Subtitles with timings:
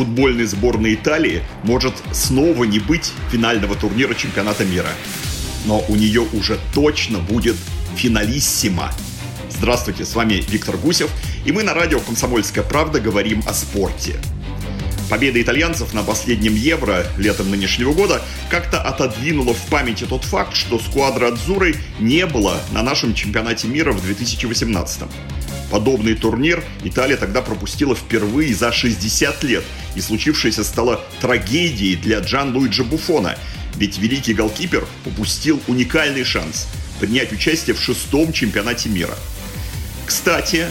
[0.00, 4.88] Футбольной сборной Италии может снова не быть финального турнира чемпионата мира.
[5.66, 7.56] Но у нее уже точно будет
[7.96, 8.92] финалиссима.
[9.50, 11.10] Здравствуйте, с вами Виктор Гусев,
[11.44, 14.16] и мы на радио «Комсомольская правда» говорим о спорте.
[15.10, 20.78] Победа итальянцев на последнем Евро летом нынешнего года как-то отодвинула в памяти тот факт, что
[20.78, 25.02] сквадра Адзуры не было на нашем чемпионате мира в 2018
[25.68, 29.64] Подобный турнир Италия тогда пропустила впервые за 60 лет,
[29.96, 33.36] и случившееся стало трагедией для Джан Луиджи Буфона,
[33.76, 36.68] ведь великий голкипер упустил уникальный шанс
[37.00, 39.16] принять участие в шестом чемпионате мира.
[40.06, 40.66] Кстати,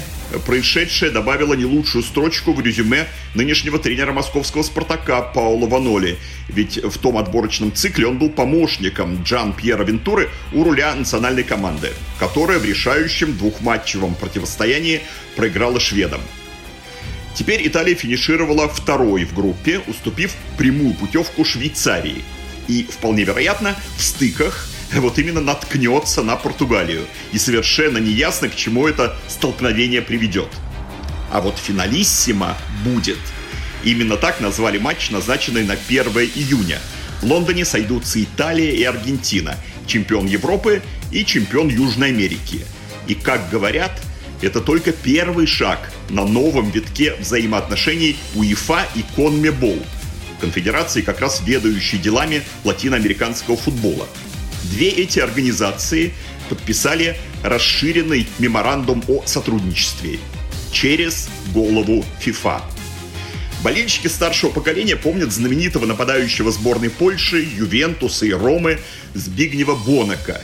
[0.46, 6.18] происшедшее добавило не лучшую строчку в резюме нынешнего тренера московского «Спартака» Паула Ваноли.
[6.48, 11.92] Ведь в том отборочном цикле он был помощником Джан Пьера Вентуры у руля национальной команды,
[12.20, 15.02] которая в решающем двухматчевом противостоянии
[15.36, 16.22] проиграла шведам.
[17.36, 22.24] Теперь Италия финишировала второй в группе, уступив прямую путевку Швейцарии.
[22.68, 27.06] И, вполне вероятно, в стыках– вот именно наткнется на Португалию.
[27.32, 30.50] И совершенно неясно, к чему это столкновение приведет.
[31.32, 33.20] А вот финалиссима будет.
[33.84, 36.04] Именно так назвали матч, назначенный на 1
[36.36, 36.80] июня.
[37.22, 40.82] В Лондоне сойдутся Италия и Аргентина, чемпион Европы
[41.12, 42.66] и чемпион Южной Америки.
[43.08, 43.92] И, как говорят,
[44.42, 49.80] это только первый шаг на новом витке взаимоотношений УЕФА и Конмебол,
[50.40, 54.08] конфедерации, как раз ведающей делами латиноамериканского футбола–
[54.64, 56.14] Две эти организации
[56.50, 60.20] подписали расширенный меморандум о сотрудничестве
[60.72, 62.62] через голову ФИФА.
[63.64, 68.80] Болельщики старшего поколения помнят знаменитого нападающего сборной Польши, Ювентуса и Ромы
[69.14, 70.42] Збигнева Бонака.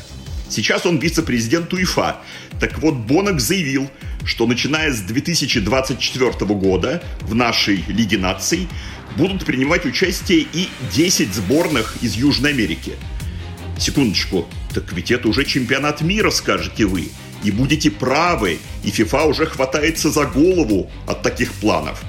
[0.50, 2.18] Сейчас он вице-президент УЕФА.
[2.60, 3.90] Так вот, Бонак заявил,
[4.26, 8.68] что начиная с 2024 года в нашей Лиге наций
[9.18, 12.94] будут принимать участие и 10 сборных из Южной Америки–
[13.78, 17.10] Секундочку, так ведь это уже чемпионат мира, скажете вы.
[17.44, 22.02] И будете правы, и ФИФА уже хватается за голову от таких планов.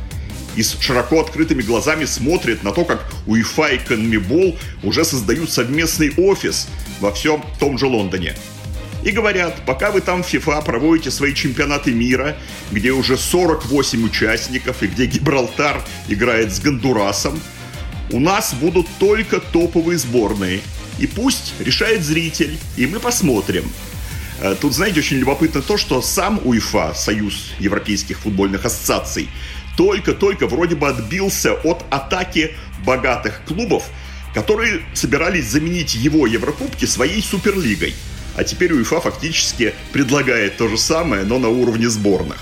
[0.54, 6.14] И с широко открытыми глазами смотрит на то, как УЕФА и Конмебол уже создают совместный
[6.16, 6.68] офис
[7.00, 8.34] во всем том же Лондоне.
[9.04, 12.36] И говорят, пока вы там в ФИФА проводите свои чемпионаты мира,
[12.70, 17.38] где уже 48 участников и где Гибралтар играет с Гондурасом,
[18.10, 20.60] у нас будут только топовые сборные–
[20.98, 23.70] и пусть решает зритель, и мы посмотрим.
[24.40, 29.28] Э, тут, знаете, очень любопытно то, что сам УЕФА, Союз Европейских футбольных ассоциаций,
[29.76, 32.54] только-только вроде бы отбился от атаки
[32.84, 33.84] богатых клубов,
[34.34, 37.94] которые собирались заменить его Еврокубки своей Суперлигой.
[38.36, 42.38] А теперь УЕФА фактически предлагает то же самое, но на уровне сборных.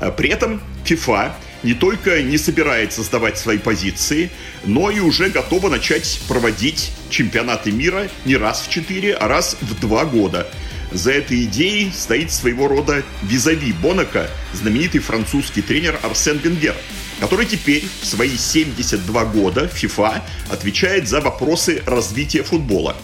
[0.00, 4.30] Э, при этом ФИФА не только не собирается сдавать свои позиции,
[4.64, 9.80] но и уже готова начать проводить чемпионаты мира не раз в 4, а раз в
[9.80, 10.46] 2 года.
[10.92, 16.76] За этой идеей стоит своего рода визави Бонака, знаменитый французский тренер Арсен Венгер,
[17.20, 22.96] который теперь в свои 72 года FIFA отвечает за вопросы развития футбола.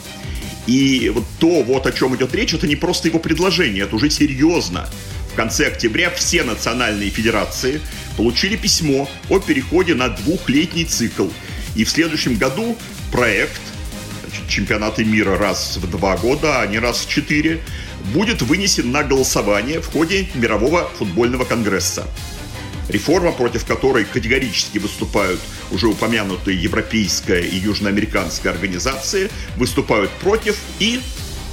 [0.67, 4.11] И вот то, вот о чем идет речь, это не просто его предложение, это уже
[4.11, 4.89] серьезно.
[5.32, 7.81] В конце октября все национальные федерации
[8.19, 11.28] получили письмо о переходе на двухлетний цикл.
[11.75, 12.76] И в следующем году
[13.10, 13.60] проект
[14.47, 17.62] чемпионаты мира раз в два года, а не раз в четыре,
[18.12, 22.06] будет вынесен на голосование в ходе Мирового футбольного конгресса.
[22.91, 31.00] Реформа, против которой категорически выступают уже упомянутые европейская и южноамериканская организации, выступают против и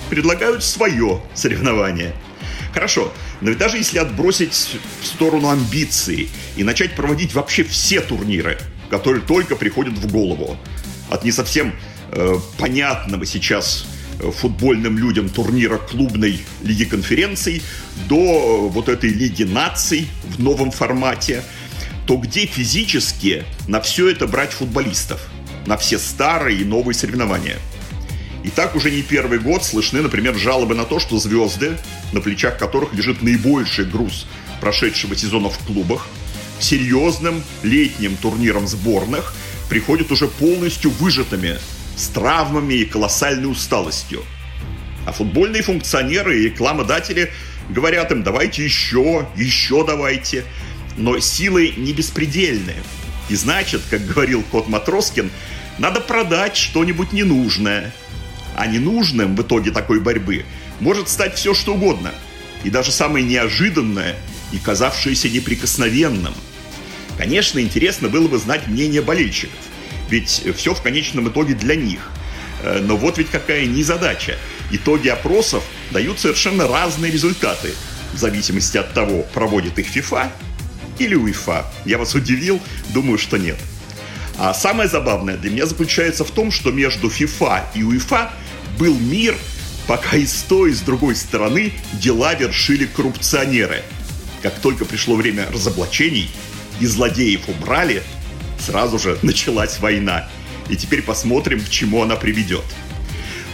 [0.09, 2.13] предлагают свое соревнование–
[2.74, 3.12] Хорошо,
[3.42, 4.54] но ведь даже если отбросить
[5.01, 10.57] в сторону амбиции и начать проводить вообще все турниры, которые только приходят в голову,
[11.10, 11.74] от не совсем
[12.12, 13.88] э, понятного сейчас
[14.19, 17.63] э, футбольным людям турнира клубной лиги конференций
[18.07, 21.44] до вот этой лиги наций в новом формате,
[22.06, 25.27] то где физически на все это брать футболистов?
[25.66, 27.57] На все старые и новые соревнования–
[28.44, 31.77] и так уже не первый год слышны, например, жалобы на то, что звезды,
[32.13, 34.25] на плечах которых лежит наибольший груз
[34.62, 36.07] прошедшего сезона в клубах,
[36.59, 39.33] серьезным летним турниром сборных
[39.69, 41.57] приходят уже полностью выжатыми
[41.95, 44.24] с травмами и колоссальной усталостью.
[45.06, 47.31] А футбольные функционеры и рекламодатели
[47.69, 50.44] говорят им, давайте еще, еще давайте.
[50.97, 52.83] Но силы не беспредельные.
[53.30, 55.30] И значит, как говорил кот Матроскин,
[55.77, 57.94] надо продать что-нибудь ненужное.
[58.59, 60.44] А ненужным в итоге такой борьбы
[60.81, 62.13] может стать все что угодно.
[62.65, 64.17] И даже самое неожиданное
[64.51, 66.33] и казавшееся неприкосновенным.
[67.17, 69.57] Конечно, интересно было бы знать мнение болельщиков.
[70.09, 72.11] Ведь все в конечном итоге для них.
[72.61, 74.38] Э, но вот ведь какая незадача.
[74.71, 77.73] Итоги опросов дают совершенно разные результаты.
[78.11, 80.27] В зависимости от того, проводит их FIFA
[80.97, 81.65] или УЕФА.
[81.85, 82.59] Я вас удивил?
[82.89, 83.56] Думаю, что нет.
[84.38, 88.31] А самое забавное для меня заключается в том, что между FIFA и УЕФА
[88.79, 89.35] был мир,
[89.85, 93.83] пока и с той, и с другой стороны дела вершили коррупционеры.
[94.41, 96.31] Как только пришло время разоблачений
[96.79, 98.01] и злодеев убрали,
[98.57, 100.29] сразу же началась война.
[100.69, 102.63] И теперь посмотрим, к чему она приведет.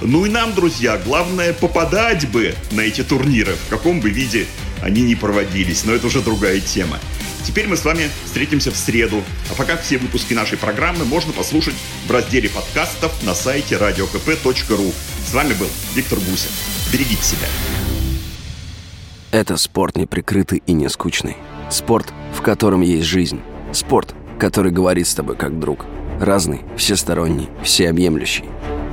[0.01, 4.45] Ну и нам, друзья, главное попадать бы на эти турниры, в каком бы виде
[4.81, 6.99] они ни проводились, но это уже другая тема.
[7.45, 9.23] Теперь мы с вами встретимся в среду.
[9.51, 11.75] А пока все выпуски нашей программы можно послушать
[12.07, 14.93] в разделе подкастов на сайте radiokp.ru.
[15.25, 16.51] С вами был Виктор Гусев.
[16.91, 17.47] Берегите себя.
[19.31, 21.37] Это спорт неприкрытый и не скучный.
[21.69, 23.41] Спорт, в котором есть жизнь.
[23.73, 25.85] Спорт, который говорит с тобой как друг.
[26.19, 28.45] Разный, всесторонний, всеобъемлющий.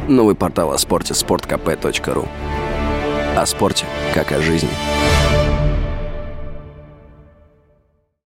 [0.09, 2.29] Новый портал о спорте– sportkp.ru
[3.37, 4.69] О спорте, как о жизни.